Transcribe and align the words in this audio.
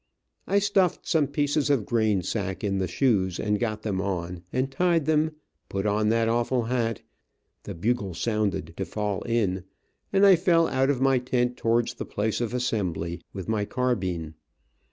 I 0.47 0.57
stuffed 0.57 1.07
some 1.07 1.27
pieces 1.27 1.69
of 1.69 1.85
grain 1.85 2.23
sack 2.23 2.63
in 2.63 2.79
the 2.79 2.87
shoes, 2.87 3.39
and 3.39 3.59
got 3.59 3.83
them 3.83 4.01
on, 4.01 4.41
and 4.51 4.71
tied 4.71 5.05
them, 5.05 5.33
put 5.69 5.85
on 5.85 6.09
that 6.09 6.27
awful 6.27 6.63
hat, 6.63 7.03
the 7.65 7.75
bugle 7.75 8.15
sounded 8.15 8.73
to 8.77 8.85
fall 8.85 9.21
in, 9.21 9.63
and 10.11 10.25
I 10.25 10.37
fell 10.37 10.67
out 10.67 10.89
of 10.89 11.01
my 11.01 11.19
tent 11.19 11.55
towards 11.55 11.93
the 11.93 12.05
place 12.05 12.41
of 12.41 12.51
assembly, 12.51 13.21
with 13.31 13.47
my 13.47 13.63
carbine. 13.63 14.33